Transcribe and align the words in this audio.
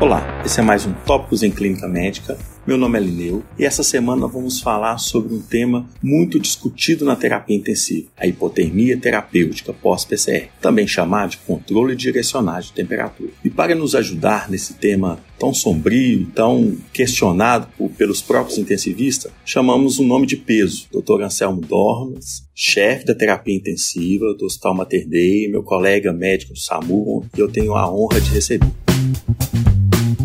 Olá, 0.00 0.44
esse 0.46 0.60
é 0.60 0.62
mais 0.62 0.86
um 0.86 0.92
Tópicos 0.92 1.42
em 1.42 1.50
Clínica 1.50 1.88
Médica. 1.88 2.38
Meu 2.64 2.78
nome 2.78 2.96
é 2.96 3.02
Lineu 3.02 3.42
e 3.58 3.64
essa 3.64 3.82
semana 3.82 4.28
vamos 4.28 4.60
falar 4.60 4.96
sobre 4.98 5.34
um 5.34 5.40
tema 5.42 5.88
muito 6.00 6.38
discutido 6.38 7.04
na 7.04 7.16
terapia 7.16 7.56
intensiva, 7.56 8.06
a 8.16 8.24
hipotermia 8.24 8.96
terapêutica 8.96 9.72
pós-PCR, 9.72 10.50
também 10.60 10.86
chamado 10.86 11.30
de 11.30 11.38
controle 11.38 11.96
direcionado 11.96 12.66
de 12.66 12.72
temperatura. 12.74 13.32
E 13.42 13.50
para 13.50 13.74
nos 13.74 13.96
ajudar 13.96 14.48
nesse 14.48 14.74
tema 14.74 15.18
tão 15.36 15.52
sombrio, 15.52 16.26
tão 16.32 16.76
questionado 16.92 17.66
por, 17.76 17.90
pelos 17.90 18.22
próprios 18.22 18.56
intensivistas, 18.56 19.32
chamamos 19.44 19.98
um 19.98 20.06
nome 20.06 20.28
de 20.28 20.36
peso, 20.36 20.86
Dr. 20.92 21.22
Anselmo 21.22 21.60
Dormas, 21.60 22.44
chefe 22.54 23.04
da 23.04 23.16
terapia 23.16 23.56
intensiva 23.56 24.32
do 24.34 24.46
Hospital 24.46 24.74
Mater 24.74 25.08
Dei, 25.08 25.48
meu 25.48 25.64
colega 25.64 26.12
médico 26.12 26.52
do 26.52 26.60
SAMU, 26.60 27.26
e 27.36 27.40
eu 27.40 27.48
tenho 27.50 27.74
a 27.74 27.92
honra 27.92 28.20
de 28.20 28.30
receber. 28.30 28.70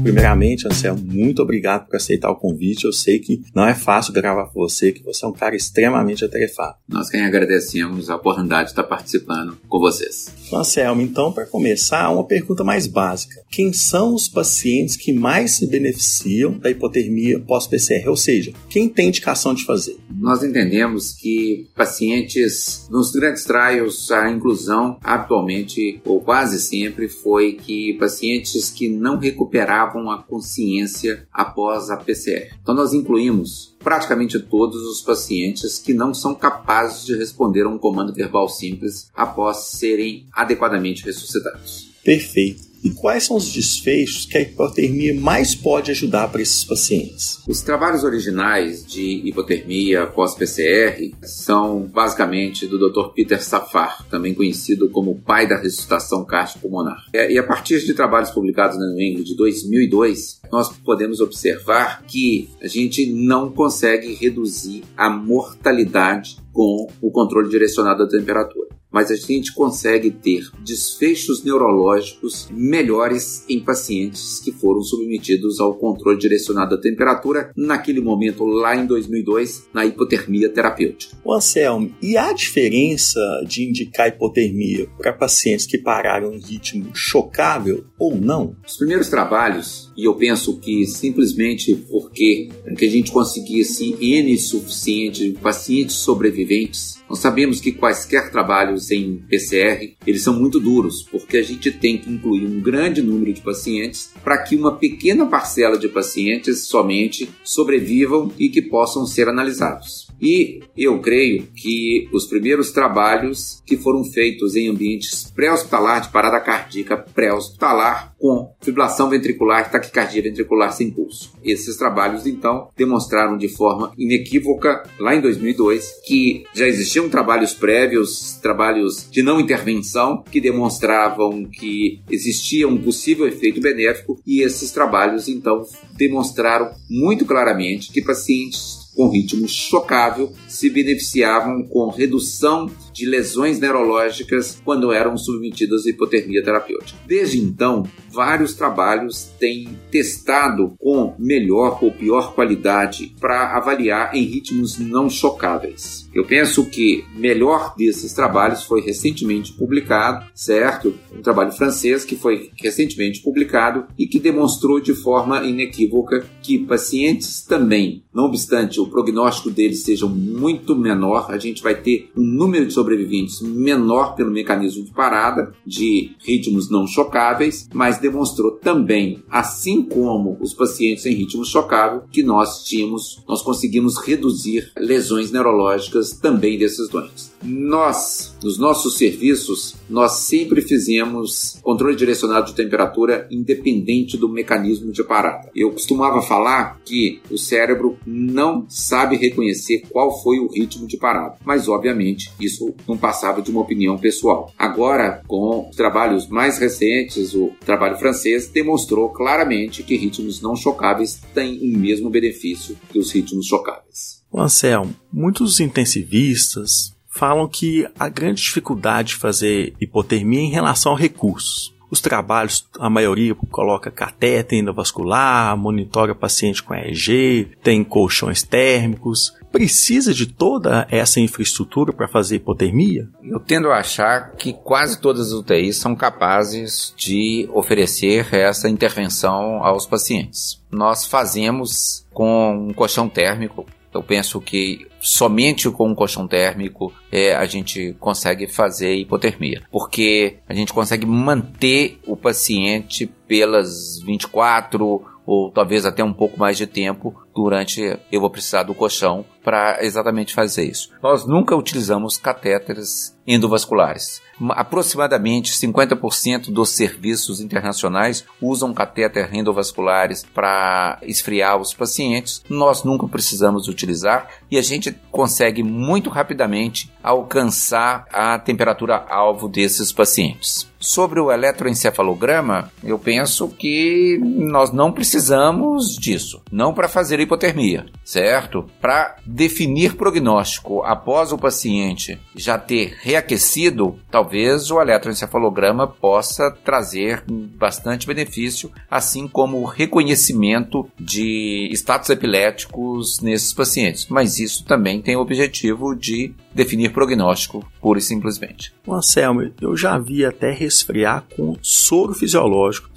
Primeiramente, 0.03 0.67
Anselmo, 0.67 1.01
muito 1.01 1.41
obrigado 1.41 1.87
por 1.87 1.95
aceitar 1.95 2.29
o 2.29 2.35
convite. 2.35 2.83
Eu 2.83 2.91
sei 2.91 3.19
que 3.19 3.41
não 3.55 3.65
é 3.65 3.73
fácil 3.73 4.13
gravar 4.13 4.47
com 4.47 4.59
você, 4.59 4.91
que 4.91 5.01
você 5.01 5.25
é 5.25 5.27
um 5.27 5.33
cara 5.33 5.55
extremamente 5.55 6.25
atarefado. 6.25 6.75
Nós 6.87 7.09
quem 7.09 7.23
agradecemos 7.23 8.09
a 8.09 8.15
oportunidade 8.17 8.65
de 8.65 8.71
estar 8.71 8.83
participando 8.83 9.57
com 9.67 9.79
vocês. 9.79 10.29
Anselmo, 10.55 11.01
então, 11.01 11.31
para 11.31 11.45
começar, 11.45 12.09
uma 12.09 12.23
pergunta 12.23 12.63
mais 12.63 12.87
básica. 12.87 13.41
Quem 13.49 13.71
são 13.71 14.13
os 14.13 14.27
pacientes 14.27 14.95
que 14.95 15.13
mais 15.13 15.57
se 15.57 15.67
beneficiam 15.67 16.57
da 16.57 16.69
hipotermia 16.69 17.39
pós-PCR? 17.39 18.09
Ou 18.09 18.17
seja, 18.17 18.53
quem 18.69 18.89
tem 18.89 19.07
indicação 19.07 19.53
de 19.53 19.65
fazer? 19.65 19.97
Nós 20.09 20.43
entendemos 20.43 21.11
que 21.13 21.67
pacientes, 21.75 22.87
nos 22.89 23.11
grandes 23.11 23.43
trials, 23.43 24.11
a 24.11 24.29
inclusão 24.29 24.97
atualmente, 25.03 26.01
ou 26.05 26.19
quase 26.19 26.59
sempre, 26.59 27.07
foi 27.07 27.53
que 27.53 27.93
pacientes 27.93 28.69
que 28.69 28.89
não 28.89 29.17
recuperavam 29.17 29.53
recuperavam 29.53 30.09
a 30.09 30.23
consciência 30.23 31.27
após 31.31 31.89
a 31.89 31.97
PCR. 31.97 32.53
Então, 32.61 32.73
nós 32.73 32.93
incluímos 32.93 33.72
praticamente 33.83 34.39
todos 34.39 34.81
os 34.83 35.01
pacientes 35.01 35.77
que 35.77 35.93
não 35.93 36.13
são 36.13 36.33
capazes 36.33 37.05
de 37.05 37.15
responder 37.15 37.63
a 37.63 37.69
um 37.69 37.77
comando 37.77 38.13
verbal 38.13 38.47
simples 38.47 39.09
após 39.13 39.57
serem 39.71 40.25
adequadamente 40.31 41.03
ressuscitados. 41.03 41.89
Perfeito. 42.03 42.72
E 42.83 42.91
quais 42.91 43.23
são 43.23 43.37
os 43.37 43.51
desfechos 43.51 44.25
que 44.25 44.37
a 44.37 44.41
hipotermia 44.41 45.15
mais 45.15 45.55
pode 45.55 45.89
ajudar 45.91 46.27
para 46.27 46.41
esses 46.41 46.65
pacientes? 46.65 47.39
Os 47.47 47.61
trabalhos 47.61 48.03
originais 48.03 48.85
de 48.85 49.21
hipotermia 49.25 50.05
pós-PCR 50.07 51.13
são 51.23 51.83
basicamente 51.83 52.67
do 52.67 52.77
Dr. 52.77 53.13
Peter 53.13 53.41
Safar, 53.41 54.05
também 54.09 54.33
conhecido 54.33 54.89
como 54.89 55.11
o 55.11 55.19
pai 55.19 55.47
da 55.47 55.57
ressuscitação 55.57 56.25
cardiopulmonar. 56.25 57.05
É, 57.13 57.31
e 57.31 57.37
a 57.37 57.43
partir 57.43 57.79
de 57.85 57.93
trabalhos 57.93 58.31
publicados 58.31 58.77
na 58.77 58.87
New 58.87 59.01
England 59.01 59.23
de 59.23 59.37
2002, 59.37 60.41
nós 60.51 60.69
podemos 60.77 61.21
observar 61.21 62.03
que 62.05 62.49
a 62.61 62.67
gente 62.67 63.05
não 63.11 63.49
consegue 63.49 64.13
reduzir 64.13 64.83
a 64.97 65.09
mortalidade 65.09 66.37
com 66.51 66.87
o 67.01 67.11
controle 67.11 67.49
direcionado 67.49 68.05
da 68.05 68.09
temperatura 68.09 68.62
mas 68.93 69.09
a 69.09 69.15
gente 69.15 69.53
consegue 69.53 70.11
ter 70.11 70.49
desfechos 70.63 71.43
neurológicos 71.43 72.47
melhores 72.51 73.43
em 73.49 73.59
pacientes 73.59 74.39
que 74.39 74.51
foram 74.51 74.81
submetidos 74.81 75.59
ao 75.59 75.73
controle 75.73 76.19
direcionado 76.19 76.75
da 76.75 76.81
temperatura 76.81 77.51
naquele 77.57 77.99
momento 77.99 78.45
lá 78.45 78.75
em 78.75 78.85
2002 78.85 79.69
na 79.73 79.85
hipotermia 79.85 80.47
terapêutica. 80.47 81.17
O 81.23 81.33
Anselmo, 81.33 81.93
e 82.01 82.15
há 82.15 82.31
diferença 82.31 83.19
de 83.47 83.63
indicar 83.63 84.09
hipotermia 84.09 84.87
para 84.97 85.11
pacientes 85.11 85.65
que 85.65 85.77
pararam 85.77 86.33
em 86.33 86.39
ritmo 86.39 86.91
chocável 86.93 87.85
ou 87.97 88.15
não? 88.15 88.55
Os 88.65 88.77
primeiros 88.77 89.09
trabalhos, 89.09 89.91
e 89.95 90.05
eu 90.05 90.15
penso 90.15 90.57
que 90.59 90.85
simplesmente 90.85 91.75
porque 91.89 92.49
que 92.77 92.85
a 92.85 92.89
gente 92.89 93.11
conseguisse 93.11 93.95
N 94.01 94.37
suficiente 94.37 95.29
de 95.29 95.37
pacientes 95.37 95.95
sobreviventes, 95.95 97.01
nós 97.09 97.19
sabemos 97.19 97.61
que 97.61 97.71
quaisquer 97.71 98.31
trabalhos 98.31 98.89
em 98.89 99.17
PCR, 99.29 99.93
eles 100.05 100.23
são 100.23 100.39
muito 100.39 100.59
duros, 100.59 101.03
porque 101.03 101.37
a 101.37 101.43
gente 101.43 101.71
tem 101.71 101.97
que 101.97 102.09
incluir 102.09 102.45
um 102.45 102.59
grande 102.59 103.01
número 103.01 103.33
de 103.33 103.41
pacientes 103.41 104.11
para 104.23 104.37
que 104.39 104.55
uma 104.55 104.75
pequena 104.75 105.25
parcela 105.25 105.77
de 105.77 105.87
pacientes 105.87 106.65
somente 106.65 107.29
sobrevivam 107.43 108.31
e 108.39 108.49
que 108.49 108.61
possam 108.61 109.05
ser 109.05 109.27
analisados. 109.27 110.07
E 110.23 110.61
eu 110.77 111.01
creio 111.01 111.43
que 111.53 112.07
os 112.13 112.25
primeiros 112.25 112.71
trabalhos 112.71 113.61
que 113.65 113.75
foram 113.75 114.05
feitos 114.05 114.55
em 114.55 114.69
ambientes 114.69 115.29
pré-hospitalar 115.35 116.01
de 116.01 116.09
parada 116.09 116.39
cardíaca 116.39 116.95
pré-hospitalar 116.97 118.15
com 118.17 118.55
fibrilação 118.61 119.09
ventricular 119.09 119.69
taquicardia 119.69 120.21
ventricular 120.21 120.71
sem 120.71 120.89
pulso. 120.89 121.33
Esses 121.43 121.75
trabalhos 121.75 122.25
então 122.25 122.69
demonstraram 122.77 123.37
de 123.37 123.49
forma 123.49 123.91
inequívoca 123.97 124.83
lá 124.97 125.13
em 125.13 125.19
2002 125.19 126.01
que 126.05 126.45
já 126.53 126.65
existiam 126.67 127.09
trabalhos 127.09 127.53
prévios, 127.53 128.39
trabalhos 128.41 129.09
de 129.11 129.21
não 129.21 129.41
intervenção 129.41 130.23
que 130.23 130.39
demonstravam 130.39 131.43
que 131.45 132.01
existia 132.09 132.65
um 132.65 132.77
possível 132.77 133.27
efeito 133.27 133.59
benéfico 133.59 134.17
e 134.25 134.41
esses 134.41 134.71
trabalhos 134.71 135.27
então 135.27 135.63
demonstraram 135.97 136.71
muito 136.89 137.25
claramente 137.25 137.91
que 137.91 138.01
pacientes 138.01 138.82
com 138.95 139.09
ritmo 139.09 139.47
chocável 139.47 140.31
se 140.53 140.69
beneficiavam 140.69 141.63
com 141.63 141.89
redução 141.89 142.69
de 142.93 143.07
lesões 143.07 143.59
neurológicas 143.59 144.61
quando 144.63 144.91
eram 144.91 145.17
submetidas 145.17 145.85
à 145.85 145.89
hipotermia 145.89 146.43
terapêutica. 146.43 146.99
Desde 147.07 147.39
então, 147.39 147.83
vários 148.11 148.53
trabalhos 148.53 149.31
têm 149.39 149.79
testado 149.89 150.75
com 150.79 151.15
melhor 151.17 151.83
ou 151.83 151.91
pior 151.91 152.35
qualidade 152.35 153.15
para 153.19 153.57
avaliar 153.57 154.15
em 154.15 154.23
ritmos 154.23 154.77
não 154.77 155.09
chocáveis. 155.09 156.07
Eu 156.13 156.23
penso 156.23 156.65
que 156.65 157.03
melhor 157.15 157.73
desses 157.75 158.13
trabalhos 158.13 158.63
foi 158.63 158.81
recentemente 158.81 159.53
publicado, 159.53 160.25
certo? 160.35 160.93
Um 161.11 161.21
trabalho 161.21 161.51
francês 161.51 162.05
que 162.05 162.15
foi 162.15 162.51
recentemente 162.61 163.21
publicado 163.21 163.85
e 163.97 164.05
que 164.05 164.19
demonstrou 164.19 164.79
de 164.79 164.93
forma 164.93 165.43
inequívoca 165.43 166.25
que 166.43 166.59
pacientes 166.59 167.41
também, 167.41 168.03
não 168.13 168.25
obstante 168.25 168.79
o 168.79 168.87
prognóstico 168.87 169.49
deles 169.49 169.83
seja 169.83 170.05
muito 170.05 170.42
menor, 170.75 171.27
a 171.29 171.37
gente 171.37 171.61
vai 171.61 171.75
ter 171.75 172.11
um 172.15 172.23
número 172.23 172.65
de 172.65 172.73
sobreviventes 172.73 173.41
menor 173.41 174.15
pelo 174.15 174.31
mecanismo 174.31 174.83
de 174.83 174.91
parada, 174.91 175.53
de 175.65 176.11
ritmos 176.19 176.69
não 176.69 176.87
chocáveis, 176.87 177.67
mas 177.73 177.99
demonstrou 177.99 178.51
também, 178.51 179.23
assim 179.29 179.83
como 179.83 180.37
os 180.39 180.53
pacientes 180.53 181.05
em 181.05 181.13
ritmo 181.13 181.45
chocável, 181.45 182.03
que 182.11 182.23
nós 182.23 182.63
tínhamos, 182.63 183.23
nós 183.27 183.41
conseguimos 183.41 183.97
reduzir 183.97 184.71
lesões 184.77 185.31
neurológicas 185.31 186.11
também 186.11 186.57
desses 186.57 186.89
doentes. 186.89 187.31
Nós, 187.43 188.35
nos 188.41 188.57
nossos 188.57 188.97
serviços, 188.97 189.75
nós 189.89 190.13
sempre 190.19 190.61
fizemos 190.61 191.59
controle 191.61 191.95
direcionado 191.95 192.47
de 192.47 192.55
temperatura 192.55 193.27
independente 193.29 194.17
do 194.17 194.29
mecanismo 194.29 194.91
de 194.91 195.03
parada. 195.03 195.49
Eu 195.55 195.71
costumava 195.71 196.21
falar 196.21 196.79
que 196.85 197.21
o 197.29 197.37
cérebro 197.37 197.97
não 198.05 198.65
sabe 198.69 199.17
reconhecer 199.17 199.83
qual 199.89 200.21
foi 200.21 200.32
o 200.39 200.51
ritmo 200.51 200.87
de 200.87 200.97
parada, 200.97 201.37
mas 201.45 201.67
obviamente 201.67 202.31
isso 202.39 202.73
não 202.87 202.97
passava 202.97 203.41
de 203.41 203.51
uma 203.51 203.61
opinião 203.61 203.97
pessoal. 203.97 204.51
Agora, 204.57 205.21
com 205.27 205.69
trabalhos 205.75 206.27
mais 206.27 206.57
recentes, 206.57 207.33
o 207.33 207.51
trabalho 207.65 207.97
francês 207.97 208.47
demonstrou 208.47 209.09
claramente 209.09 209.83
que 209.83 209.95
ritmos 209.95 210.41
não 210.41 210.55
chocáveis 210.55 211.19
têm 211.33 211.59
o 211.59 211.77
mesmo 211.77 212.09
benefício 212.09 212.77
que 212.89 212.99
os 212.99 213.11
ritmos 213.11 213.47
chocáveis. 213.47 214.23
Anselmo, 214.35 214.95
muitos 215.11 215.59
intensivistas, 215.59 216.93
falam 217.07 217.47
que 217.47 217.87
a 217.99 218.09
grande 218.09 218.41
dificuldade 218.41 219.09
de 219.09 219.15
fazer 219.17 219.73
hipotermia 219.79 220.39
é 220.39 220.43
em 220.43 220.51
relação 220.51 220.93
a 220.93 220.97
recursos. 220.97 221.72
Os 221.93 222.01
trabalhos, 222.01 222.67
a 222.79 222.89
maioria 222.89 223.35
coloca 223.51 223.91
catéter 223.91 224.57
endovascular, 224.57 225.55
monitora 225.55 226.15
paciente 226.15 226.63
com 226.63 226.73
EEG, 226.73 227.51
tem 227.61 227.83
colchões 227.83 228.41
térmicos. 228.41 229.31
Precisa 229.51 230.11
de 230.11 230.25
toda 230.25 230.87
essa 230.89 231.19
infraestrutura 231.19 231.93
para 231.93 232.07
fazer 232.07 232.37
hipotermia? 232.37 233.07
Eu 233.23 233.39
tendo 233.39 233.69
a 233.69 233.77
achar 233.77 234.31
que 234.31 234.53
quase 234.53 234.99
todas 234.99 235.27
as 235.27 235.33
UTIs 235.33 235.77
são 235.77 235.95
capazes 235.95 236.95
de 236.97 237.47
oferecer 237.53 238.33
essa 238.33 238.67
intervenção 238.67 239.63
aos 239.63 239.85
pacientes. 239.85 240.59
Nós 240.71 241.05
fazemos 241.05 242.07
com 242.11 242.69
um 242.69 242.73
colchão 242.73 243.07
térmico 243.07 243.67
eu 243.93 244.01
penso 244.01 244.41
que 244.41 244.87
somente 245.03 245.69
com 245.69 245.89
um 245.89 245.95
colchão 245.95 246.25
térmico 246.25 246.93
é, 247.11 247.35
a 247.35 247.45
gente 247.45 247.93
consegue 247.99 248.47
fazer 248.47 248.95
hipotermia, 248.95 249.61
porque 249.69 250.37
a 250.47 250.53
gente 250.53 250.71
consegue 250.71 251.05
manter 251.05 251.99
o 252.07 252.15
paciente 252.15 253.05
pelas 253.27 253.99
24 254.01 255.13
ou 255.25 255.51
talvez 255.51 255.85
até 255.85 256.03
um 256.03 256.13
pouco 256.13 256.39
mais 256.39 256.57
de 256.57 256.67
tempo 256.67 257.15
durante 257.33 257.97
eu 258.11 258.21
vou 258.21 258.29
precisar 258.29 258.63
do 258.63 258.75
colchão 258.75 259.25
para 259.43 259.83
exatamente 259.83 260.33
fazer 260.33 260.63
isso. 260.63 260.89
Nós 261.01 261.25
nunca 261.25 261.55
utilizamos 261.55 262.17
catéteres 262.17 263.17
endovasculares. 263.25 264.21
Aproximadamente 264.49 265.53
50% 265.53 266.51
dos 266.51 266.69
serviços 266.69 267.39
internacionais 267.39 268.25
usam 268.41 268.73
catéter 268.73 269.33
endovasculares 269.33 270.23
para 270.23 270.99
esfriar 271.03 271.57
os 271.57 271.73
pacientes. 271.73 272.43
Nós 272.49 272.83
nunca 272.83 273.07
precisamos 273.07 273.67
utilizar 273.67 274.27
e 274.51 274.57
a 274.57 274.61
gente 274.61 274.92
consegue 275.11 275.63
muito 275.63 276.09
rapidamente 276.09 276.91
alcançar 277.01 278.05
a 278.11 278.37
temperatura 278.39 279.05
alvo 279.09 279.47
desses 279.47 279.91
pacientes. 279.91 280.71
Sobre 280.83 281.17
o 281.21 281.31
eletroencefalograma, 281.31 282.69
eu 282.83 282.99
penso 282.99 283.47
que 283.47 284.19
nós 284.21 284.73
não 284.73 284.91
precisamos 284.91 285.95
disso, 285.95 286.41
não 286.51 286.73
para 286.73 286.89
fazer 286.89 287.21
hipotermia, 287.21 287.85
certo? 288.03 288.69
Para 288.81 289.15
definir 289.25 289.95
prognóstico 289.95 290.83
após 290.83 291.31
o 291.31 291.37
paciente 291.37 292.19
já 292.35 292.57
ter 292.57 292.97
reaquecido, 292.99 293.97
talvez 294.11 294.71
o 294.71 294.81
eletroencefalograma 294.81 295.87
possa 295.87 296.51
trazer 296.51 297.23
bastante 297.29 298.05
benefício, 298.05 298.69
assim 298.91 299.25
como 299.25 299.61
o 299.61 299.65
reconhecimento 299.65 300.85
de 300.99 301.69
status 301.71 302.09
epiléticos 302.09 303.21
nesses 303.21 303.53
pacientes. 303.53 304.07
Mas 304.09 304.37
isso 304.37 304.65
também 304.65 305.01
tem 305.01 305.15
o 305.15 305.21
objetivo 305.21 305.95
de 305.95 306.33
definir 306.53 306.91
prognóstico, 306.91 307.65
pura 307.81 307.99
e 307.99 308.01
simplesmente. 308.01 308.73
Anselmo, 308.87 309.51
eu 309.61 309.75
já 309.75 309.97
vi 309.97 310.25
até 310.25 310.51
resfriar 310.51 311.25
com 311.35 311.57
soro 311.61 312.13
fisiológico. 312.13 312.89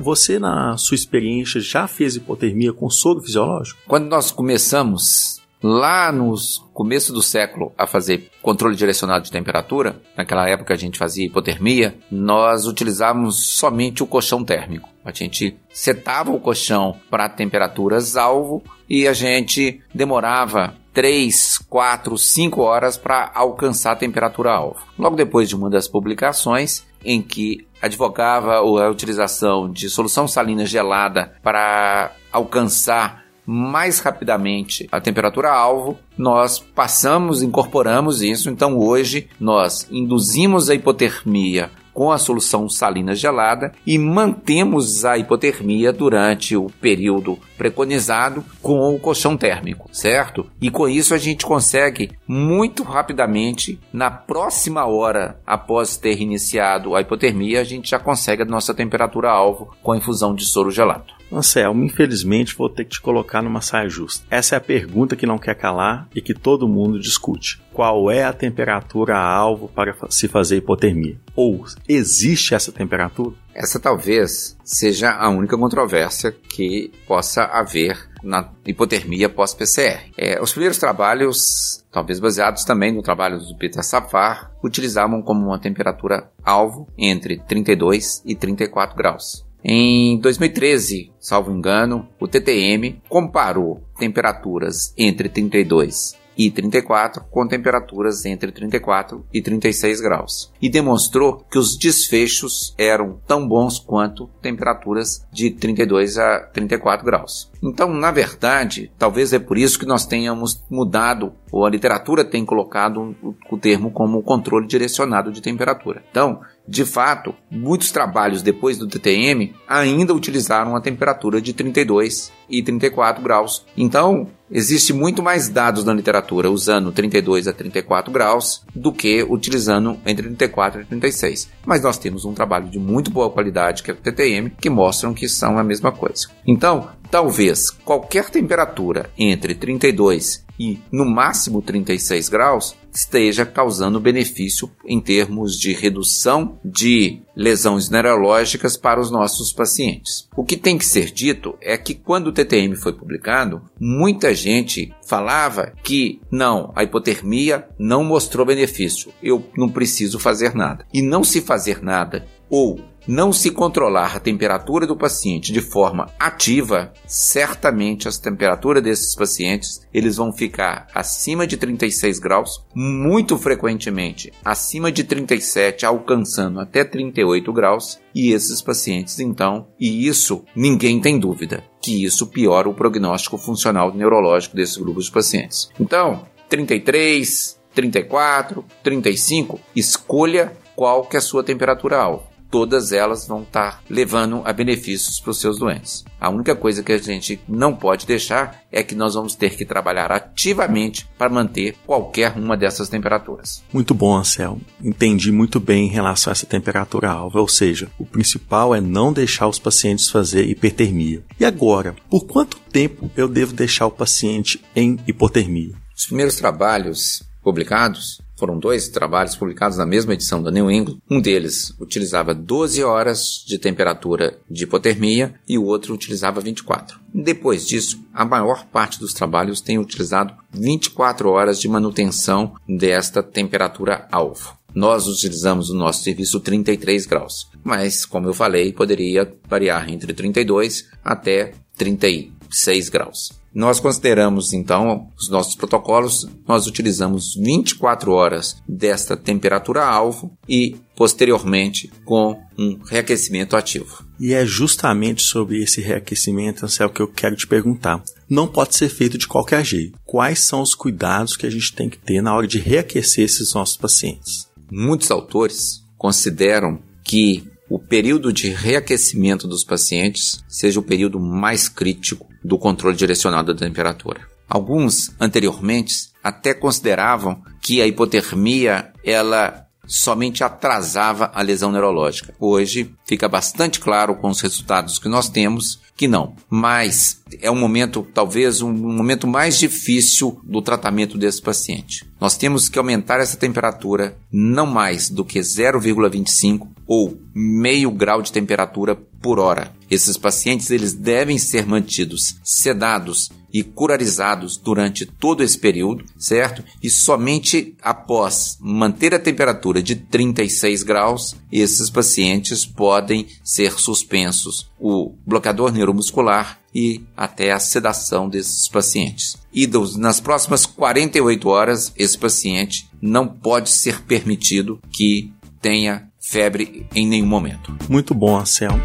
Você, 0.00 0.38
na 0.38 0.76
sua 0.76 0.94
experiência, 0.94 1.60
já 1.60 1.86
fez 1.86 2.16
hipotermia 2.16 2.72
com 2.72 2.90
soro 2.90 3.20
fisiológico? 3.20 3.80
Quando 3.86 4.08
nós 4.08 4.30
começamos 4.30 5.40
lá 5.62 6.12
nos 6.12 6.64
começo 6.72 7.12
do 7.12 7.22
século 7.22 7.72
a 7.76 7.86
fazer 7.86 8.30
controle 8.40 8.76
direcionado 8.76 9.24
de 9.24 9.32
temperatura, 9.32 10.00
naquela 10.16 10.48
época 10.48 10.74
a 10.74 10.76
gente 10.76 10.98
fazia 10.98 11.26
hipotermia, 11.26 11.98
nós 12.10 12.66
utilizávamos 12.66 13.54
somente 13.54 14.02
o 14.02 14.06
colchão 14.06 14.44
térmico. 14.44 14.88
A 15.04 15.10
gente 15.10 15.56
setava 15.72 16.30
o 16.30 16.40
colchão 16.40 16.96
para 17.10 17.28
temperaturas 17.28 18.16
alvo 18.16 18.62
e 18.88 19.08
a 19.08 19.12
gente 19.12 19.80
demorava 19.94 20.74
3, 20.92 21.58
4, 21.68 22.18
5 22.18 22.60
horas 22.60 22.96
para 22.96 23.30
alcançar 23.34 23.92
a 23.92 23.96
temperatura 23.96 24.52
alvo. 24.52 24.80
Logo 24.98 25.16
depois 25.16 25.48
de 25.48 25.56
uma 25.56 25.70
das 25.70 25.88
publicações 25.88 26.84
em 27.04 27.22
que 27.22 27.66
advogava 27.80 28.56
a 28.56 28.90
utilização 28.90 29.70
de 29.70 29.88
solução 29.88 30.26
salina 30.26 30.66
gelada 30.66 31.34
para 31.42 32.12
alcançar 32.32 33.27
mais 33.50 33.98
rapidamente 33.98 34.86
a 34.92 35.00
temperatura 35.00 35.50
alvo, 35.50 35.98
nós 36.18 36.58
passamos, 36.58 37.42
incorporamos 37.42 38.20
isso. 38.20 38.50
Então 38.50 38.76
hoje 38.76 39.26
nós 39.40 39.88
induzimos 39.90 40.68
a 40.68 40.74
hipotermia 40.74 41.70
com 41.94 42.12
a 42.12 42.18
solução 42.18 42.68
salina 42.68 43.14
gelada 43.14 43.72
e 43.86 43.98
mantemos 43.98 45.04
a 45.04 45.16
hipotermia 45.16 45.92
durante 45.92 46.54
o 46.54 46.66
período 46.80 47.38
preconizado 47.56 48.44
com 48.62 48.94
o 48.94 49.00
colchão 49.00 49.36
térmico, 49.36 49.88
certo? 49.90 50.46
E 50.60 50.70
com 50.70 50.86
isso 50.86 51.14
a 51.14 51.18
gente 51.18 51.44
consegue 51.44 52.12
muito 52.24 52.84
rapidamente, 52.84 53.80
na 53.92 54.10
próxima 54.10 54.86
hora 54.86 55.40
após 55.44 55.96
ter 55.96 56.20
iniciado 56.20 56.94
a 56.94 57.00
hipotermia, 57.00 57.62
a 57.62 57.64
gente 57.64 57.90
já 57.90 57.98
consegue 57.98 58.42
a 58.42 58.46
nossa 58.46 58.72
temperatura 58.72 59.30
alvo 59.30 59.74
com 59.82 59.90
a 59.90 59.96
infusão 59.96 60.34
de 60.34 60.44
soro 60.44 60.70
gelado. 60.70 61.17
Anselmo, 61.32 61.84
infelizmente 61.84 62.56
vou 62.56 62.68
ter 62.68 62.84
que 62.84 62.92
te 62.92 63.00
colocar 63.00 63.42
numa 63.42 63.60
saia 63.60 63.88
justa. 63.88 64.24
Essa 64.30 64.56
é 64.56 64.58
a 64.58 64.60
pergunta 64.60 65.16
que 65.16 65.26
não 65.26 65.38
quer 65.38 65.54
calar 65.54 66.08
e 66.14 66.20
que 66.20 66.34
todo 66.34 66.68
mundo 66.68 66.98
discute. 66.98 67.60
Qual 67.72 68.10
é 68.10 68.24
a 68.24 68.32
temperatura 68.32 69.16
alvo 69.18 69.68
para 69.68 69.94
se 70.10 70.26
fazer 70.28 70.56
hipotermia? 70.56 71.18
Ou 71.36 71.64
existe 71.88 72.54
essa 72.54 72.72
temperatura? 72.72 73.36
Essa 73.54 73.80
talvez 73.80 74.56
seja 74.64 75.10
a 75.10 75.28
única 75.28 75.58
controvérsia 75.58 76.30
que 76.30 76.92
possa 77.06 77.44
haver 77.44 78.08
na 78.22 78.48
hipotermia 78.64 79.28
pós-PCR. 79.28 80.10
É, 80.16 80.40
os 80.40 80.52
primeiros 80.52 80.78
trabalhos, 80.78 81.84
talvez 81.90 82.20
baseados 82.20 82.64
também 82.64 82.92
no 82.92 83.02
trabalho 83.02 83.38
do 83.38 83.56
Peter 83.56 83.82
Safar, 83.82 84.52
utilizavam 84.62 85.22
como 85.22 85.46
uma 85.46 85.58
temperatura 85.58 86.30
alvo 86.44 86.86
entre 86.96 87.38
32 87.48 88.22
e 88.24 88.34
34 88.34 88.96
graus. 88.96 89.47
Em 89.62 90.18
2013, 90.18 91.10
salvo 91.18 91.50
engano, 91.50 92.08
o 92.20 92.28
TTM 92.28 93.02
comparou 93.08 93.82
temperaturas 93.98 94.94
entre 94.96 95.28
32 95.28 96.16
e 96.38 96.50
34 96.50 97.24
com 97.24 97.46
temperaturas 97.48 98.24
entre 98.24 98.52
34 98.52 99.26
e 99.34 99.42
36 99.42 100.00
graus 100.00 100.52
e 100.62 100.68
demonstrou 100.68 101.44
que 101.50 101.58
os 101.58 101.76
desfechos 101.76 102.72
eram 102.78 103.18
tão 103.26 103.46
bons 103.46 103.80
quanto 103.80 104.30
temperaturas 104.40 105.26
de 105.32 105.50
32 105.50 106.16
a 106.16 106.38
34 106.52 107.04
graus. 107.04 107.50
Então, 107.62 107.92
na 107.92 108.10
verdade, 108.10 108.90
talvez 108.98 109.32
é 109.32 109.38
por 109.38 109.58
isso 109.58 109.78
que 109.78 109.86
nós 109.86 110.06
tenhamos 110.06 110.62
mudado, 110.70 111.32
ou 111.50 111.64
a 111.64 111.70
literatura 111.70 112.24
tem 112.24 112.44
colocado 112.44 113.16
o 113.50 113.58
termo 113.58 113.90
como 113.90 114.22
controle 114.22 114.66
direcionado 114.66 115.32
de 115.32 115.40
temperatura. 115.40 116.02
Então, 116.10 116.40
de 116.66 116.84
fato, 116.84 117.34
muitos 117.50 117.90
trabalhos 117.90 118.42
depois 118.42 118.76
do 118.76 118.86
TTM 118.86 119.54
ainda 119.66 120.14
utilizaram 120.14 120.76
a 120.76 120.80
temperatura 120.80 121.40
de 121.40 121.54
32 121.54 122.30
e 122.48 122.62
34 122.62 123.22
graus. 123.22 123.64
Então, 123.76 124.28
existe 124.50 124.92
muito 124.92 125.22
mais 125.22 125.48
dados 125.48 125.84
na 125.84 125.94
literatura 125.94 126.50
usando 126.50 126.92
32 126.92 127.48
a 127.48 127.52
34 127.52 128.12
graus 128.12 128.62
do 128.74 128.92
que 128.92 129.22
utilizando 129.22 129.98
entre 130.04 130.24
34 130.24 130.82
e 130.82 130.84
36. 130.84 131.50
Mas 131.64 131.82
nós 131.82 131.98
temos 131.98 132.24
um 132.24 132.34
trabalho 132.34 132.68
de 132.68 132.78
muito 132.78 133.10
boa 133.10 133.30
qualidade, 133.30 133.82
que 133.82 133.90
é 133.90 133.94
o 133.94 133.96
TTM, 133.96 134.50
que 134.60 134.70
mostram 134.70 135.14
que 135.14 135.28
são 135.28 135.58
a 135.58 135.64
mesma 135.64 135.90
coisa. 135.90 136.28
Então, 136.46 136.88
talvez 137.10 137.70
qualquer 137.70 138.30
temperatura 138.30 139.10
entre 139.18 139.54
32 139.54 140.46
e 140.58 140.78
no 140.90 141.04
máximo 141.04 141.62
36 141.62 142.28
graus 142.28 142.74
esteja 142.92 143.46
causando 143.46 144.00
benefício 144.00 144.70
em 144.84 145.00
termos 145.00 145.56
de 145.56 145.72
redução 145.72 146.58
de 146.64 147.20
lesões 147.36 147.88
neurológicas 147.88 148.76
para 148.76 149.00
os 149.00 149.10
nossos 149.10 149.52
pacientes. 149.52 150.28
O 150.36 150.44
que 150.44 150.56
tem 150.56 150.76
que 150.76 150.84
ser 150.84 151.12
dito 151.12 151.56
é 151.60 151.76
que 151.76 151.94
quando 151.94 152.28
o 152.28 152.32
TTM 152.32 152.74
foi 152.74 152.92
publicado, 152.92 153.62
muita 153.78 154.34
gente 154.34 154.92
falava 155.06 155.72
que 155.84 156.20
não, 156.30 156.72
a 156.74 156.82
hipotermia 156.82 157.68
não 157.78 158.02
mostrou 158.02 158.44
benefício, 158.44 159.12
eu 159.22 159.44
não 159.56 159.68
preciso 159.68 160.18
fazer 160.18 160.54
nada. 160.54 160.84
E 160.92 161.00
não 161.00 161.22
se 161.22 161.40
fazer 161.40 161.80
nada 161.82 162.26
ou 162.50 162.80
não 163.08 163.32
se 163.32 163.50
controlar 163.50 164.14
a 164.14 164.20
temperatura 164.20 164.86
do 164.86 164.94
paciente 164.94 165.50
de 165.50 165.62
forma 165.62 166.10
ativa, 166.20 166.92
certamente 167.06 168.06
as 168.06 168.18
temperaturas 168.18 168.82
desses 168.82 169.14
pacientes 169.14 169.80
eles 169.94 170.16
vão 170.16 170.30
ficar 170.30 170.86
acima 170.94 171.46
de 171.46 171.56
36 171.56 172.18
graus, 172.18 172.62
muito 172.74 173.38
frequentemente 173.38 174.30
acima 174.44 174.92
de 174.92 175.04
37, 175.04 175.86
alcançando 175.86 176.60
até 176.60 176.84
38 176.84 177.50
graus, 177.50 177.98
e 178.14 178.32
esses 178.32 178.60
pacientes 178.60 179.18
então, 179.20 179.68
e 179.80 180.06
isso 180.06 180.44
ninguém 180.54 181.00
tem 181.00 181.18
dúvida, 181.18 181.64
que 181.80 182.04
isso 182.04 182.26
piora 182.26 182.68
o 182.68 182.74
prognóstico 182.74 183.38
funcional 183.38 183.94
neurológico 183.94 184.54
desses 184.54 184.76
grupos 184.76 185.06
de 185.06 185.12
pacientes. 185.12 185.70
Então, 185.80 186.26
33, 186.50 187.58
34, 187.74 188.64
35, 188.82 189.58
escolha 189.74 190.52
qual 190.76 191.06
que 191.06 191.16
é 191.16 191.18
a 191.18 191.22
sua 191.22 191.42
temperatura 191.42 191.96
alvo 191.96 192.37
todas 192.50 192.92
elas 192.92 193.26
vão 193.26 193.42
estar 193.42 193.72
tá 193.72 193.80
levando 193.88 194.42
a 194.44 194.52
benefícios 194.52 195.20
para 195.20 195.30
os 195.30 195.40
seus 195.40 195.58
doentes. 195.58 196.04
A 196.20 196.30
única 196.30 196.56
coisa 196.56 196.82
que 196.82 196.92
a 196.92 196.98
gente 196.98 197.40
não 197.48 197.74
pode 197.74 198.06
deixar 198.06 198.62
é 198.72 198.82
que 198.82 198.94
nós 198.94 199.14
vamos 199.14 199.34
ter 199.34 199.56
que 199.56 199.64
trabalhar 199.64 200.10
ativamente 200.10 201.08
para 201.16 201.30
manter 201.30 201.76
qualquer 201.86 202.36
uma 202.36 202.56
dessas 202.56 202.88
temperaturas. 202.88 203.62
Muito 203.72 203.94
bom, 203.94 204.16
Anselmo. 204.16 204.60
Entendi 204.82 205.30
muito 205.30 205.60
bem 205.60 205.86
em 205.86 205.90
relação 205.90 206.30
a 206.30 206.32
essa 206.32 206.46
temperatura 206.46 207.10
alva, 207.10 207.40
ou 207.40 207.48
seja, 207.48 207.88
o 207.98 208.04
principal 208.04 208.74
é 208.74 208.80
não 208.80 209.12
deixar 209.12 209.46
os 209.46 209.58
pacientes 209.58 210.10
fazer 210.10 210.44
hipertermia. 210.48 211.22
E 211.38 211.44
agora, 211.44 211.94
por 212.10 212.26
quanto 212.26 212.58
tempo 212.58 213.10
eu 213.16 213.28
devo 213.28 213.52
deixar 213.52 213.86
o 213.86 213.90
paciente 213.90 214.62
em 214.74 214.98
hipotermia? 215.06 215.74
Os 215.96 216.06
primeiros 216.06 216.36
trabalhos 216.36 217.22
publicados 217.42 218.20
foram 218.38 218.58
dois 218.58 218.88
trabalhos 218.88 219.34
publicados 219.34 219.76
na 219.76 219.84
mesma 219.84 220.14
edição 220.14 220.42
da 220.42 220.50
New 220.50 220.70
England. 220.70 220.98
Um 221.10 221.20
deles 221.20 221.74
utilizava 221.80 222.32
12 222.32 222.82
horas 222.84 223.44
de 223.46 223.58
temperatura 223.58 224.38
de 224.48 224.64
hipotermia 224.64 225.34
e 225.48 225.58
o 225.58 225.64
outro 225.64 225.92
utilizava 225.92 226.40
24. 226.40 227.00
Depois 227.12 227.66
disso, 227.66 228.00
a 228.14 228.24
maior 228.24 228.64
parte 228.66 229.00
dos 229.00 229.12
trabalhos 229.12 229.60
tem 229.60 229.78
utilizado 229.78 230.34
24 230.52 231.28
horas 231.28 231.60
de 231.60 231.68
manutenção 231.68 232.54
desta 232.68 233.22
temperatura 233.22 234.06
alvo. 234.12 234.56
Nós 234.74 235.08
utilizamos 235.08 235.70
no 235.70 235.78
nosso 235.78 236.04
serviço 236.04 236.38
33 236.38 237.06
graus, 237.06 237.48
mas 237.64 238.04
como 238.06 238.28
eu 238.28 238.34
falei, 238.34 238.72
poderia 238.72 239.32
variar 239.48 239.90
entre 239.90 240.12
32 240.12 240.86
até 241.02 241.54
30 241.76 242.37
6 242.50 242.88
graus. 242.88 243.38
Nós 243.54 243.80
consideramos 243.80 244.52
então 244.52 245.08
os 245.18 245.28
nossos 245.28 245.54
protocolos, 245.54 246.28
nós 246.46 246.66
utilizamos 246.66 247.34
24 247.34 248.12
horas 248.12 248.56
desta 248.68 249.16
temperatura 249.16 249.84
alvo 249.84 250.30
e 250.48 250.76
posteriormente 250.94 251.90
com 252.04 252.40
um 252.58 252.78
reaquecimento 252.84 253.56
ativo. 253.56 254.04
E 254.20 254.32
é 254.32 254.44
justamente 254.44 255.22
sobre 255.22 255.62
esse 255.62 255.80
reaquecimento, 255.80 256.64
Ansel, 256.64 256.90
que 256.90 257.00
eu 257.00 257.08
quero 257.08 257.36
te 257.36 257.46
perguntar. 257.46 258.02
Não 258.28 258.46
pode 258.46 258.76
ser 258.76 258.88
feito 258.88 259.16
de 259.16 259.26
qualquer 259.26 259.64
jeito. 259.64 259.98
Quais 260.04 260.40
são 260.40 260.60
os 260.60 260.74
cuidados 260.74 261.36
que 261.36 261.46
a 261.46 261.50
gente 261.50 261.72
tem 261.72 261.88
que 261.88 261.98
ter 261.98 262.20
na 262.20 262.34
hora 262.34 262.46
de 262.46 262.58
reaquecer 262.58 263.24
esses 263.24 263.54
nossos 263.54 263.76
pacientes? 263.76 264.48
Muitos 264.70 265.10
autores 265.10 265.82
consideram 265.96 266.80
que 267.02 267.44
o 267.68 267.78
período 267.78 268.32
de 268.32 268.48
reaquecimento 268.48 269.46
dos 269.46 269.64
pacientes 269.64 270.42
seja 270.48 270.80
o 270.80 270.82
período 270.82 271.20
mais 271.20 271.68
crítico 271.68 272.26
do 272.42 272.58
controle 272.58 272.96
direcionado 272.96 273.52
da 273.52 273.60
temperatura. 273.66 274.20
Alguns 274.48 275.12
anteriormente 275.20 276.08
até 276.22 276.54
consideravam 276.54 277.42
que 277.60 277.82
a 277.82 277.86
hipotermia 277.86 278.92
ela 279.04 279.67
somente 279.88 280.44
atrasava 280.44 281.32
a 281.34 281.40
lesão 281.40 281.72
neurológica. 281.72 282.34
Hoje 282.38 282.94
fica 283.06 283.26
bastante 283.26 283.80
claro 283.80 284.14
com 284.14 284.28
os 284.28 284.40
resultados 284.40 284.98
que 284.98 285.08
nós 285.08 285.28
temos 285.30 285.80
que 285.96 286.06
não. 286.06 286.36
Mas 286.48 287.22
é 287.40 287.50
um 287.50 287.58
momento, 287.58 288.06
talvez, 288.14 288.62
um 288.62 288.72
momento 288.72 289.26
mais 289.26 289.58
difícil 289.58 290.38
do 290.44 290.62
tratamento 290.62 291.18
desse 291.18 291.42
paciente. 291.42 292.06
Nós 292.20 292.36
temos 292.36 292.68
que 292.68 292.78
aumentar 292.78 293.18
essa 293.18 293.36
temperatura 293.36 294.16
não 294.30 294.66
mais 294.66 295.10
do 295.10 295.24
que 295.24 295.40
0,25 295.40 296.68
ou 296.86 297.18
meio 297.34 297.90
grau 297.90 298.22
de 298.22 298.30
temperatura 298.30 298.94
por 298.94 299.40
hora. 299.40 299.72
Esses 299.90 300.16
pacientes 300.16 300.70
eles 300.70 300.92
devem 300.92 301.38
ser 301.38 301.66
mantidos 301.66 302.36
sedados 302.42 303.30
e 303.52 303.62
curarizados 303.62 304.56
durante 304.56 305.06
todo 305.06 305.42
esse 305.42 305.58
período, 305.58 306.04
certo? 306.18 306.62
E 306.82 306.90
somente 306.90 307.74
após 307.80 308.58
manter 308.60 309.14
a 309.14 309.18
temperatura 309.18 309.82
de 309.82 309.96
36 309.96 310.82
graus, 310.82 311.34
esses 311.50 311.88
pacientes 311.88 312.66
podem 312.66 313.26
ser 313.42 313.78
suspensos 313.78 314.70
o 314.78 315.14
bloqueador 315.26 315.72
neuromuscular 315.72 316.60
e 316.74 317.00
até 317.16 317.50
a 317.50 317.58
sedação 317.58 318.28
desses 318.28 318.68
pacientes. 318.68 319.36
E 319.52 319.66
dos, 319.66 319.96
nas 319.96 320.20
próximas 320.20 320.66
48 320.66 321.48
horas, 321.48 321.92
esse 321.96 322.18
paciente 322.18 322.88
não 323.00 323.26
pode 323.26 323.70
ser 323.70 324.02
permitido 324.02 324.78
que 324.90 325.32
tenha 325.60 326.08
febre 326.20 326.86
em 326.94 327.06
nenhum 327.06 327.26
momento. 327.26 327.74
Muito 327.88 328.14
bom, 328.14 328.38
Anselmo. 328.38 328.82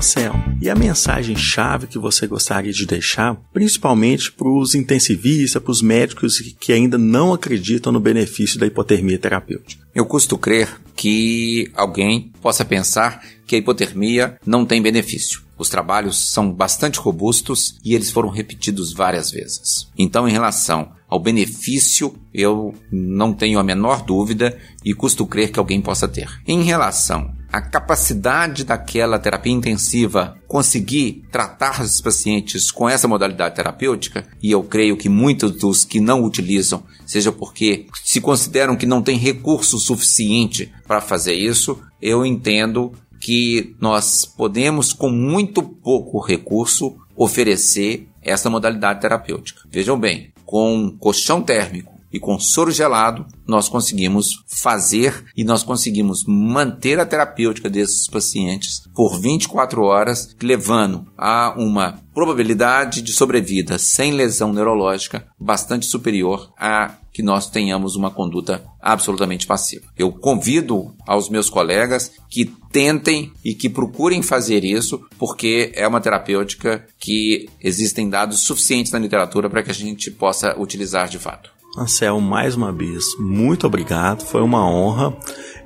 Anselmo, 0.00 0.56
e 0.62 0.70
a 0.70 0.74
mensagem-chave 0.74 1.86
que 1.86 1.98
você 1.98 2.26
gostaria 2.26 2.72
de 2.72 2.86
deixar, 2.86 3.36
principalmente 3.52 4.32
para 4.32 4.48
os 4.48 4.74
intensivistas, 4.74 5.62
para 5.62 5.70
os 5.70 5.82
médicos 5.82 6.40
que 6.58 6.72
ainda 6.72 6.96
não 6.96 7.34
acreditam 7.34 7.92
no 7.92 8.00
benefício 8.00 8.58
da 8.58 8.66
hipotermia 8.66 9.18
terapêutica? 9.18 9.86
Eu 9.94 10.06
custo 10.06 10.38
crer 10.38 10.80
que 10.96 11.70
alguém 11.74 12.32
possa 12.40 12.64
pensar 12.64 13.22
que 13.46 13.54
a 13.54 13.58
hipotermia 13.58 14.38
não 14.46 14.64
tem 14.64 14.80
benefício. 14.80 15.42
Os 15.58 15.68
trabalhos 15.68 16.30
são 16.30 16.50
bastante 16.50 16.98
robustos 16.98 17.78
e 17.84 17.94
eles 17.94 18.10
foram 18.10 18.30
repetidos 18.30 18.94
várias 18.94 19.30
vezes. 19.30 19.86
Então, 19.98 20.26
em 20.26 20.32
relação 20.32 20.92
ao 21.06 21.20
benefício, 21.20 22.14
eu 22.32 22.72
não 22.90 23.34
tenho 23.34 23.58
a 23.58 23.62
menor 23.62 24.02
dúvida 24.02 24.56
e 24.82 24.94
custo 24.94 25.26
crer 25.26 25.50
que 25.50 25.58
alguém 25.58 25.82
possa 25.82 26.08
ter. 26.08 26.30
Em 26.46 26.62
relação 26.62 27.38
à 27.52 27.60
capacidade 27.60 28.64
daquela 28.64 29.18
terapia 29.18 29.52
intensiva 29.52 30.36
conseguir 30.46 31.24
tratar 31.30 31.80
os 31.80 32.00
pacientes 32.00 32.70
com 32.70 32.88
essa 32.88 33.08
modalidade 33.08 33.54
terapêutica, 33.54 34.26
e 34.42 34.50
eu 34.50 34.62
creio 34.62 34.96
que 34.96 35.08
muitos 35.08 35.52
dos 35.52 35.84
que 35.84 36.00
não 36.00 36.24
utilizam, 36.24 36.82
seja 37.06 37.32
porque 37.32 37.86
se 38.04 38.20
consideram 38.20 38.76
que 38.76 38.86
não 38.86 39.02
tem 39.02 39.16
recurso 39.16 39.78
suficiente 39.78 40.72
para 40.86 41.00
fazer 41.00 41.34
isso, 41.34 41.78
eu 42.00 42.24
entendo 42.24 42.92
que 43.20 43.76
nós 43.78 44.24
podemos, 44.24 44.92
com 44.92 45.10
muito 45.10 45.62
pouco 45.62 46.18
recurso, 46.20 46.96
oferecer 47.14 48.08
essa 48.22 48.48
modalidade 48.48 49.00
terapêutica. 49.00 49.60
Vejam 49.70 49.98
bem, 49.98 50.32
com 50.46 50.96
colchão 50.98 51.42
térmico 51.42 51.89
e 52.12 52.18
com 52.18 52.38
soro 52.38 52.70
gelado, 52.70 53.26
nós 53.46 53.68
conseguimos 53.68 54.42
fazer 54.46 55.24
e 55.36 55.44
nós 55.44 55.62
conseguimos 55.62 56.24
manter 56.26 56.98
a 56.98 57.06
terapêutica 57.06 57.68
desses 57.68 58.08
pacientes 58.08 58.82
por 58.94 59.20
24 59.20 59.82
horas, 59.82 60.34
levando 60.42 61.06
a 61.16 61.54
uma 61.56 62.00
probabilidade 62.14 63.02
de 63.02 63.12
sobrevida 63.12 63.78
sem 63.78 64.12
lesão 64.12 64.52
neurológica 64.52 65.26
bastante 65.38 65.86
superior 65.86 66.52
a 66.58 66.96
que 67.12 67.22
nós 67.22 67.50
tenhamos 67.50 67.96
uma 67.96 68.10
conduta 68.10 68.62
absolutamente 68.80 69.46
passiva. 69.46 69.86
Eu 69.96 70.12
convido 70.12 70.94
aos 71.06 71.28
meus 71.28 71.50
colegas 71.50 72.12
que 72.28 72.46
tentem 72.72 73.32
e 73.44 73.54
que 73.54 73.68
procurem 73.68 74.22
fazer 74.22 74.64
isso, 74.64 75.00
porque 75.18 75.72
é 75.74 75.86
uma 75.86 76.00
terapêutica 76.00 76.86
que 76.98 77.48
existem 77.60 78.08
dados 78.08 78.40
suficientes 78.40 78.92
na 78.92 78.98
literatura 78.98 79.50
para 79.50 79.62
que 79.62 79.70
a 79.70 79.74
gente 79.74 80.10
possa 80.10 80.58
utilizar 80.58 81.08
de 81.08 81.18
fato. 81.18 81.59
Anselmo, 81.76 82.20
mais 82.20 82.54
uma 82.54 82.72
vez, 82.72 83.04
muito 83.18 83.66
obrigado, 83.66 84.24
foi 84.24 84.42
uma 84.42 84.68
honra 84.68 85.16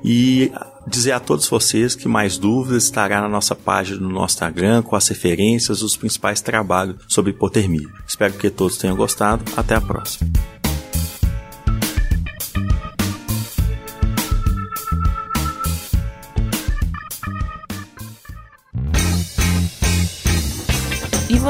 e 0.03 0.51
dizer 0.87 1.13
a 1.13 1.19
todos 1.19 1.47
vocês 1.47 1.95
que 1.95 2.07
mais 2.07 2.37
dúvidas 2.37 2.83
estará 2.83 3.21
na 3.21 3.29
nossa 3.29 3.55
página 3.55 3.97
do 3.97 4.09
nosso 4.09 4.35
Instagram 4.35 4.83
com 4.83 4.95
as 4.95 5.07
referências 5.07 5.79
dos 5.79 5.97
principais 5.97 6.41
trabalhos 6.41 6.97
sobre 7.07 7.31
hipotermia. 7.31 7.89
Espero 8.07 8.33
que 8.33 8.49
todos 8.49 8.77
tenham 8.77 8.95
gostado. 8.95 9.43
Até 9.57 9.75
a 9.75 9.81
próxima. 9.81 10.54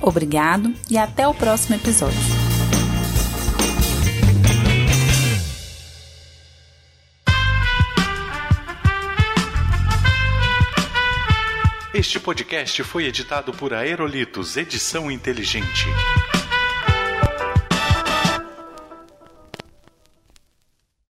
Obrigado 0.00 0.72
e 0.90 0.96
até 0.96 1.26
o 1.26 1.34
próximo 1.34 1.76
episódio. 1.76 2.18
Este 11.98 12.20
podcast 12.20 12.84
foi 12.84 13.06
editado 13.06 13.52
por 13.52 13.74
Aerolitos 13.74 14.56
Edição 14.56 15.10
Inteligente. 15.10 15.86